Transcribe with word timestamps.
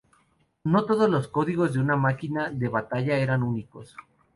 No 0.63 0.85
todos 0.85 1.07
los 1.07 1.27
códigos 1.27 1.73
de 1.73 1.79
una 1.79 1.95
máquina 1.95 2.49
de 2.49 2.69
batalla 2.69 3.19
eran 3.19 3.43
únicos. 3.43 3.95